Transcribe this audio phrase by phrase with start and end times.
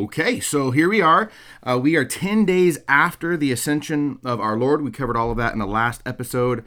[0.00, 1.30] Okay, so here we are.
[1.62, 4.80] Uh, we are 10 days after the ascension of our Lord.
[4.80, 6.64] We covered all of that in the last episode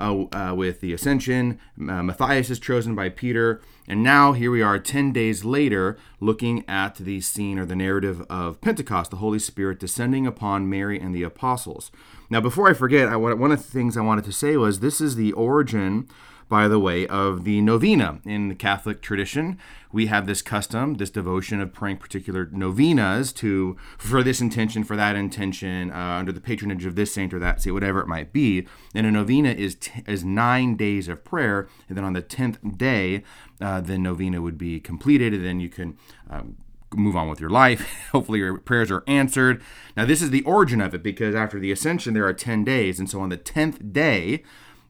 [0.00, 1.60] uh, uh, with the ascension.
[1.78, 3.60] Uh, Matthias is chosen by Peter.
[3.86, 8.22] And now here we are 10 days later looking at the scene or the narrative
[8.22, 11.92] of Pentecost, the Holy Spirit descending upon Mary and the apostles.
[12.30, 15.00] Now, before I forget, I, one of the things I wanted to say was this
[15.00, 16.08] is the origin
[16.52, 18.20] by the way of the novena.
[18.26, 19.58] In the Catholic tradition,
[19.90, 24.94] we have this custom, this devotion of praying particular novenas to for this intention, for
[24.94, 28.34] that intention, uh, under the patronage of this saint or that saint, whatever it might
[28.34, 28.66] be.
[28.94, 32.58] And a novena is t- is nine days of prayer, and then on the tenth
[32.76, 33.24] day,
[33.58, 35.96] uh, the novena would be completed, and then you can.
[36.28, 36.58] Um,
[36.94, 37.88] move on with your life.
[38.12, 39.62] Hopefully, your prayers are answered.
[39.96, 42.98] Now, this is the origin of it because after the ascension, there are 10 days.
[42.98, 44.42] And so on the 10th day,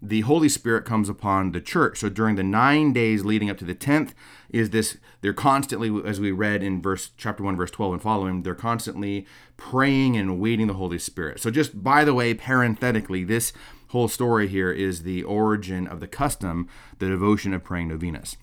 [0.05, 2.01] the Holy Spirit comes upon the church.
[2.01, 4.15] So during the nine days leading up to the tenth,
[4.51, 8.43] is this they're constantly, as we read in verse chapter one, verse twelve and following,
[8.43, 9.27] they're constantly
[9.57, 11.41] praying and waiting the Holy Spirit.
[11.41, 13.53] So just by the way, parenthetically, this
[13.89, 18.37] whole story here is the origin of the custom, the devotion of praying novenas.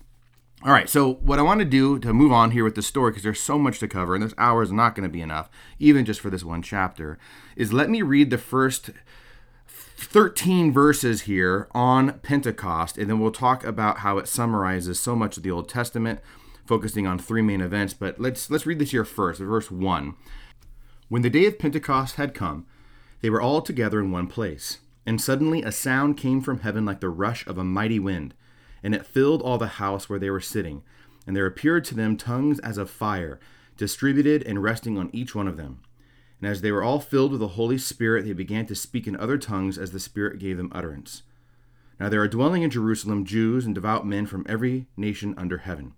[0.62, 3.10] All right, so what I want to do to move on here with the story,
[3.10, 5.48] because there's so much to cover, and this hour is not going to be enough,
[5.78, 7.18] even just for this one chapter,
[7.56, 8.90] is let me read the first
[10.00, 15.36] 13 verses here on Pentecost, and then we'll talk about how it summarizes so much
[15.36, 16.20] of the Old Testament,
[16.64, 17.92] focusing on three main events.
[17.92, 20.14] But let's let's read this here first, verse 1.
[21.08, 22.66] When the day of Pentecost had come,
[23.20, 27.00] they were all together in one place, and suddenly a sound came from heaven like
[27.00, 28.34] the rush of a mighty wind,
[28.82, 30.82] and it filled all the house where they were sitting.
[31.26, 33.38] And there appeared to them tongues as of fire,
[33.76, 35.82] distributed and resting on each one of them.
[36.40, 39.16] And as they were all filled with the Holy Spirit, they began to speak in
[39.16, 41.22] other tongues as the Spirit gave them utterance.
[41.98, 45.92] Now there are dwelling in Jerusalem Jews and devout men from every nation under heaven.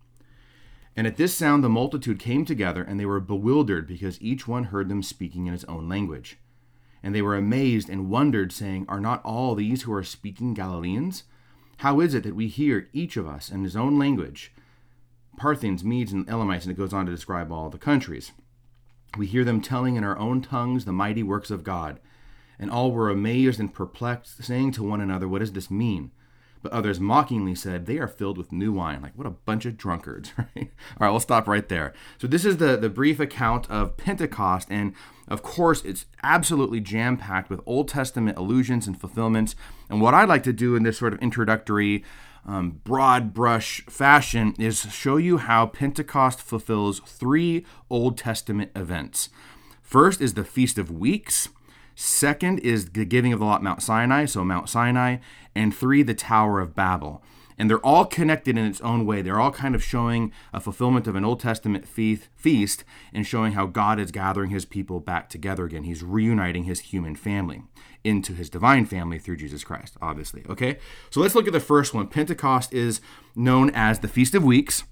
[0.97, 4.65] And at this sound the multitude came together, and they were bewildered, because each one
[4.65, 6.39] heard them speaking in his own language.
[7.03, 11.25] And they were amazed and wondered, saying, Are not all these who are speaking Galileans?
[11.79, 14.53] How is it that we hear each of us in his own language?
[15.37, 18.33] Parthians, Medes, and Elamites, and it goes on to describe all the countries.
[19.17, 22.01] We hear them telling in our own tongues the mighty works of God.
[22.59, 26.13] And all were amazed and perplexed, saying to one another, What does this mean?
[26.63, 29.03] But others mockingly said, They are filled with new wine.
[29.03, 30.49] Like, what a bunch of drunkards, right?
[30.57, 31.93] All right, we'll stop right there.
[32.19, 34.69] So, this is the, the brief account of Pentecost.
[34.71, 34.95] And
[35.29, 39.57] of course, it's absolutely jam packed with Old Testament allusions and fulfillments.
[39.91, 42.05] And what I'd like to do in this sort of introductory
[42.45, 49.29] um, broad brush fashion is show you how Pentecost fulfills three Old Testament events.
[49.81, 51.51] First is the Feast of Weeks.
[51.95, 55.19] Second is the giving of the law at Mount Sinai, so Mount Sinai.
[55.55, 57.23] And three, the Tower of Babel.
[57.63, 59.23] And they're all connected in its own way.
[59.23, 62.83] They're all kind of showing a fulfillment of an Old Testament feast
[63.15, 65.85] and showing how God is gathering his people back together again.
[65.85, 67.63] He's reuniting his human family
[68.03, 70.43] into his divine family through Jesus Christ, obviously.
[70.49, 70.79] Okay?
[71.11, 72.09] So let's look at the first one.
[72.09, 73.01] Pentecost is
[73.37, 74.83] known as the Feast of Weeks.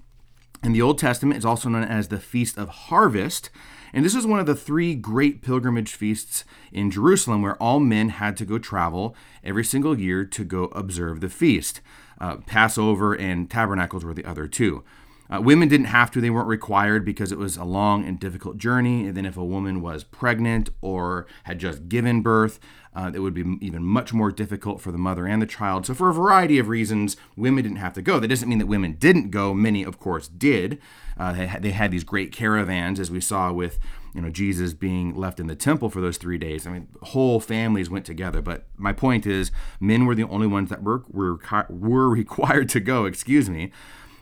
[0.63, 3.51] In the Old Testament, it's also known as the Feast of Harvest.
[3.93, 8.11] And this is one of the three great pilgrimage feasts in Jerusalem where all men
[8.11, 11.81] had to go travel every single year to go observe the feast.
[12.21, 14.85] Uh, Passover and Tabernacles were the other two.
[15.33, 18.59] Uh, women didn't have to, they weren't required because it was a long and difficult
[18.59, 19.07] journey.
[19.07, 22.59] And then, if a woman was pregnant or had just given birth,
[22.97, 25.87] uh, it would be even much more difficult for the mother and the child.
[25.87, 28.19] So, for a variety of reasons, women didn't have to go.
[28.19, 29.55] That doesn't mean that women didn't go.
[29.55, 30.81] Many, of course, did.
[31.17, 33.79] Uh, they, they had these great caravans, as we saw with
[34.15, 36.67] you know Jesus being left in the temple for those three days.
[36.67, 38.41] I mean, whole families went together.
[38.43, 41.39] But my point is, men were the only ones that were were,
[41.69, 43.05] were required to go.
[43.05, 43.71] Excuse me.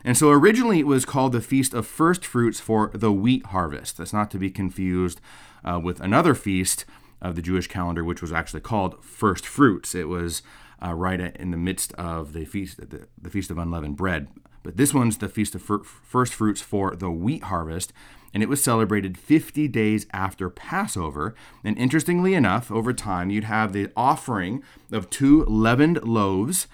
[0.04, 3.98] And so originally it was called the Feast of First Fruits for the wheat harvest.
[3.98, 5.20] That's not to be confused
[5.64, 6.84] uh, with another feast
[7.20, 9.94] of the Jewish calendar, which was actually called First Fruits.
[9.94, 10.42] It was
[10.84, 14.28] uh, right in the midst of the feast, the, the, Feast of Unleavened Bread.
[14.62, 17.92] But this one's the Feast of Fir- First Fruits for the wheat harvest,
[18.34, 21.34] and it was celebrated 50 days after Passover.
[21.64, 24.62] And interestingly enough, over time, you'd have the offering
[24.92, 26.66] of two leavened loaves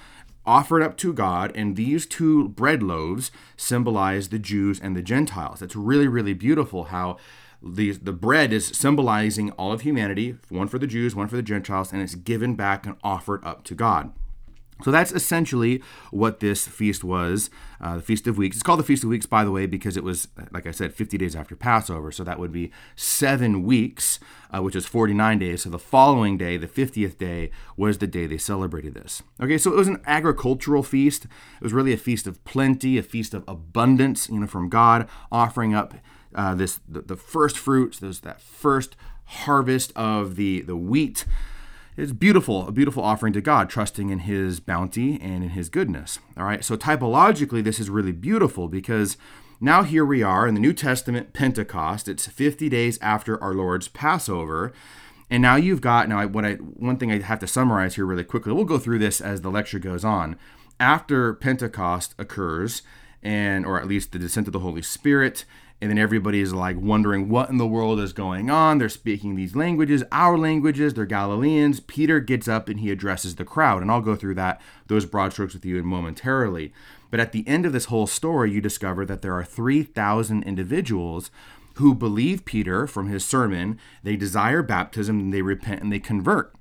[0.46, 5.62] offered up to God, and these two bread loaves symbolize the Jews and the Gentiles.
[5.62, 7.16] It's really, really beautiful how
[7.62, 11.42] the, the bread is symbolizing all of humanity, one for the Jews, one for the
[11.42, 14.12] Gentiles, and it's given back and offered up to God.
[14.82, 17.48] So that's essentially what this feast was,
[17.80, 18.56] uh, the Feast of Weeks.
[18.56, 20.92] It's called the Feast of Weeks, by the way, because it was, like I said,
[20.92, 22.10] 50 days after Passover.
[22.10, 24.18] So that would be seven weeks,
[24.52, 25.62] uh, which is 49 days.
[25.62, 29.22] So the following day, the 50th day, was the day they celebrated this.
[29.40, 31.24] Okay, so it was an agricultural feast.
[31.24, 35.08] It was really a feast of plenty, a feast of abundance, you know, from God,
[35.30, 35.94] offering up
[36.34, 41.24] uh, this the, the first fruits, those that first harvest of the the wheat.
[41.96, 46.18] It's beautiful, a beautiful offering to God, trusting in His bounty and in His goodness.
[46.36, 49.16] All right, so typologically, this is really beautiful because
[49.60, 52.08] now here we are in the New Testament, Pentecost.
[52.08, 54.72] It's 50 days after our Lord's Passover.
[55.30, 58.06] And now you've got now I, what I one thing I have to summarize here
[58.06, 58.52] really quickly.
[58.52, 60.36] We'll go through this as the lecture goes on.
[60.80, 62.82] After Pentecost occurs,
[63.22, 65.44] and or at least the descent of the Holy Spirit,
[65.80, 68.78] and then everybody is like wondering what in the world is going on.
[68.78, 71.80] They're speaking these languages, our languages, they're Galileans.
[71.80, 75.32] Peter gets up and he addresses the crowd, and I'll go through that those broad
[75.32, 76.72] strokes with you momentarily.
[77.10, 81.30] But at the end of this whole story, you discover that there are 3,000 individuals
[81.74, 86.54] who believe Peter from his sermon, they desire baptism, and they repent and they convert.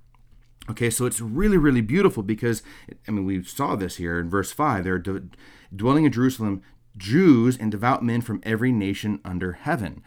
[0.70, 2.64] Okay, so it's really, really beautiful because,
[3.08, 4.84] I mean, we saw this here in verse 5.
[4.84, 5.30] They're d-
[5.76, 6.62] dwelling in Jerusalem,
[6.98, 10.04] Jews and devout men from every nation under heaven.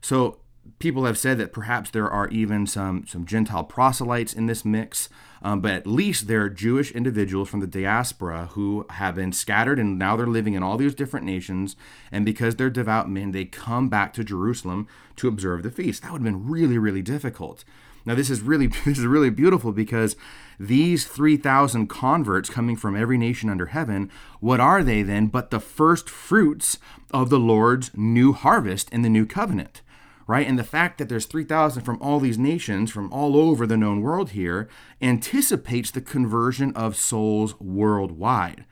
[0.00, 0.40] So
[0.78, 5.08] people have said that perhaps there are even some, some Gentile proselytes in this mix,
[5.42, 9.78] um, but at least there are Jewish individuals from the diaspora who have been scattered
[9.78, 11.76] and now they're living in all these different nations.
[12.12, 16.02] And because they're devout men, they come back to Jerusalem to observe the feast.
[16.02, 17.64] That would have been really, really difficult.
[18.10, 20.16] Now this is really this is really beautiful because
[20.58, 24.10] these 3000 converts coming from every nation under heaven,
[24.40, 26.78] what are they then but the first fruits
[27.12, 29.82] of the Lord's new harvest in the new covenant?
[30.26, 30.46] right?
[30.46, 34.00] And the fact that there's 3,000 from all these nations, from all over the known
[34.00, 34.68] world here,
[35.02, 38.64] anticipates the conversion of souls worldwide.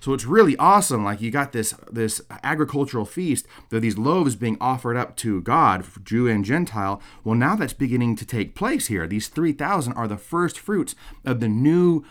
[0.00, 1.04] So it's really awesome.
[1.04, 5.84] Like you got this this agricultural feast, there these loaves being offered up to God,
[6.04, 7.02] Jew and Gentile.
[7.24, 9.06] Well, now that's beginning to take place here.
[9.06, 12.04] These 3,000 are the first fruits of the new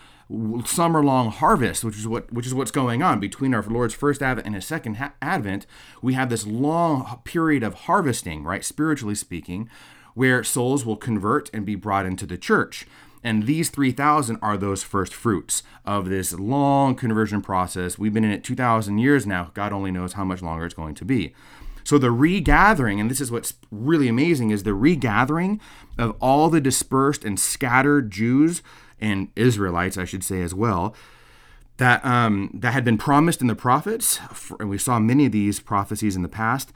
[0.66, 4.22] summer long harvest, which is what which is what's going on between our Lord's first
[4.22, 5.66] advent and his second ha- advent.
[6.02, 9.70] We have this long period of harvesting, right, spiritually speaking,
[10.14, 12.86] where souls will convert and be brought into the church.
[13.22, 17.98] And these 3,000 are those first fruits of this long conversion process.
[17.98, 19.50] We've been in it 2,000 years now.
[19.54, 21.34] God only knows how much longer it's going to be.
[21.84, 25.58] So the regathering, and this is what's really amazing, is the regathering
[25.96, 28.62] of all the dispersed and scattered Jews
[29.00, 30.94] and Israelites, I should say as well,
[31.78, 34.20] that um, that had been promised in the prophets,
[34.60, 36.72] and we saw many of these prophecies in the past.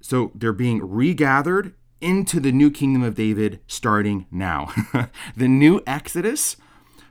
[0.00, 4.72] So they're being regathered into the new kingdom of David starting now.
[5.36, 6.56] the new Exodus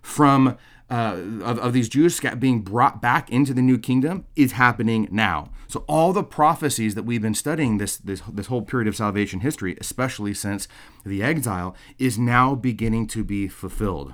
[0.01, 0.57] from
[0.89, 5.49] uh, of, of these Jews being brought back into the new kingdom is happening now.
[5.67, 9.39] So all the prophecies that we've been studying this, this this whole period of salvation
[9.39, 10.67] history, especially since
[11.03, 14.13] the exile, is now beginning to be fulfilled.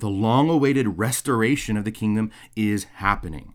[0.00, 3.53] The long awaited restoration of the kingdom is happening.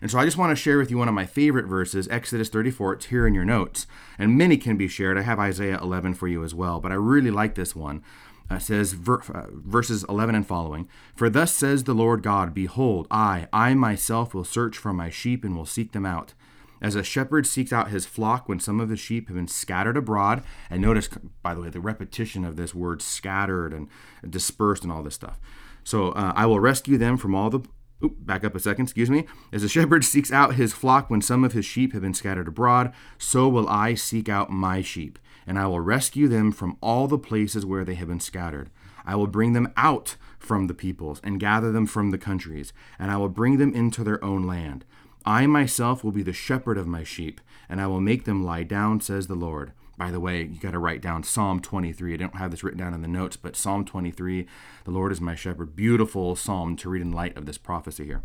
[0.00, 2.48] And so I just want to share with you one of my favorite verses, Exodus
[2.48, 2.94] 34.
[2.94, 3.86] It's here in your notes.
[4.18, 5.18] And many can be shared.
[5.18, 8.02] I have Isaiah 11 for you as well, but I really like this one.
[8.50, 12.54] Uh, it says ver- uh, verses 11 and following For thus says the Lord God,
[12.54, 16.34] Behold, I, I myself will search for my sheep and will seek them out.
[16.80, 19.96] As a shepherd seeks out his flock when some of his sheep have been scattered
[19.96, 20.44] abroad.
[20.70, 21.08] And notice,
[21.42, 23.88] by the way, the repetition of this word scattered and
[24.28, 25.40] dispersed and all this stuff.
[25.82, 27.60] So uh, I will rescue them from all the.
[28.02, 29.26] Oop, back up a second, excuse me.
[29.52, 32.46] As a shepherd seeks out his flock when some of his sheep have been scattered
[32.46, 37.08] abroad, so will I seek out my sheep, and I will rescue them from all
[37.08, 38.70] the places where they have been scattered.
[39.04, 43.10] I will bring them out from the peoples and gather them from the countries, and
[43.10, 44.84] I will bring them into their own land.
[45.24, 48.62] I myself will be the shepherd of my sheep, and I will make them lie
[48.62, 49.72] down, says the Lord.
[49.98, 52.14] By the way, you got to write down Psalm 23.
[52.14, 54.46] I don't have this written down in the notes, but Psalm 23,
[54.84, 55.74] the Lord is my shepherd.
[55.74, 58.22] Beautiful psalm to read in light of this prophecy here.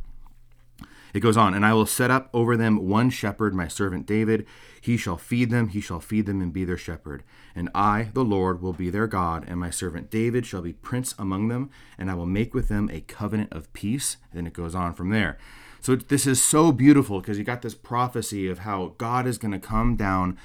[1.15, 4.46] It goes on, and I will set up over them one shepherd, my servant David.
[4.82, 7.24] He shall feed them, he shall feed them and be their shepherd.
[7.56, 11.15] And I, the Lord, will be their God, and my servant David shall be prince
[11.18, 14.18] among them, and I will make with them a covenant of peace.
[14.32, 15.39] And then it goes on from there.
[15.82, 19.51] So this is so beautiful because you got this prophecy of how God is going
[19.51, 20.38] to come down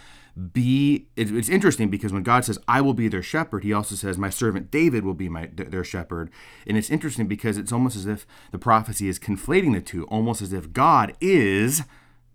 [0.53, 4.17] be it's interesting because when god says i will be their shepherd he also says
[4.17, 6.31] my servant david will be my their shepherd.
[6.67, 10.43] And it's interesting because it's almost as if the prophecy is conflating the two almost
[10.43, 11.83] as if god is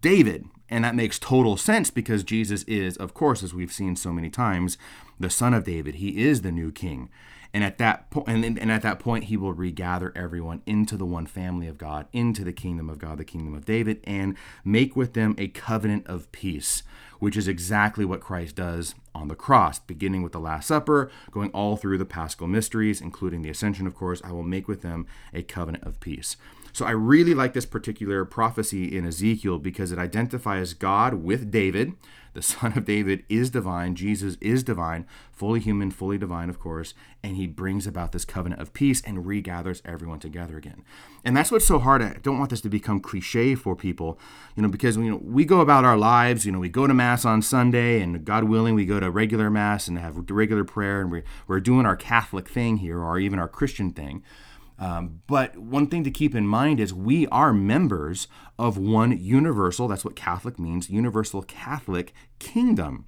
[0.02, 0.46] david.
[0.70, 4.30] And that makes total sense because jesus is of course as we've seen so many
[4.30, 4.78] times
[5.20, 5.96] the son of david.
[5.96, 7.10] He is the new king.
[7.56, 11.06] And at that point and, and at that point he will regather everyone into the
[11.06, 14.96] one family of god into the kingdom of god the kingdom of david and make
[14.96, 16.82] with them a covenant of peace
[17.20, 21.50] which is exactly what Christ does on the cross, beginning with the Last Supper, going
[21.52, 24.22] all through the paschal mysteries, including the ascension, of course.
[24.24, 26.38] I will make with them a covenant of peace.
[26.74, 31.94] So I really like this particular prophecy in Ezekiel because it identifies God with David.
[32.34, 33.94] The son of David is divine.
[33.94, 36.96] Jesus is divine, fully human, fully divine, of course.
[37.22, 40.84] And he brings about this covenant of peace and regathers everyone together again.
[41.24, 42.02] And that's what's so hard.
[42.02, 44.20] I don't want this to become cliche for people,
[44.56, 46.44] you know, because you know we go about our lives.
[46.44, 49.50] You know, we go to mass on Sunday, and God willing, we go to regular
[49.50, 53.40] mass and have regular prayer, and we're, we're doing our Catholic thing here, or even
[53.40, 54.24] our Christian thing.
[54.80, 59.90] Um, but one thing to keep in mind is we are members of one universal,
[59.90, 63.06] that's what Catholic means, universal Catholic kingdom.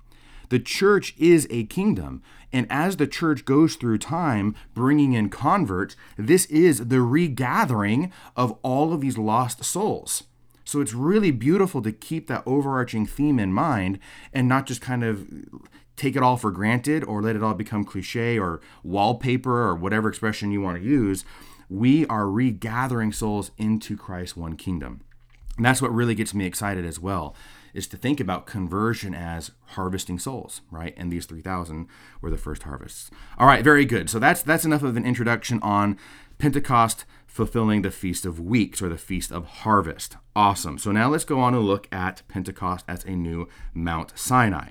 [0.50, 2.22] The church is a kingdom.
[2.52, 8.58] And as the church goes through time, bringing in converts, this is the regathering of
[8.62, 10.24] all of these lost souls.
[10.66, 14.00] So it's really beautiful to keep that overarching theme in mind
[14.34, 15.28] and not just kind of
[15.96, 20.10] take it all for granted or let it all become cliche or wallpaper or whatever
[20.10, 21.24] expression you want to use,
[21.70, 25.02] we are regathering souls into Christ's one kingdom.
[25.58, 27.36] And that's what really gets me excited as well,
[27.74, 30.94] is to think about conversion as harvesting souls, right?
[30.98, 31.88] And these 3,000
[32.22, 33.10] were the first harvests.
[33.38, 34.10] All right, very good.
[34.10, 35.98] So that's that's enough of an introduction on
[36.38, 40.18] Pentecost fulfilling the Feast of Weeks or the Feast of Harvest.
[40.36, 40.78] Awesome.
[40.78, 44.70] So now let's go on and look at Pentecost as a new Mount Sinai.